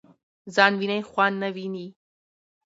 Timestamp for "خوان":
1.09-1.33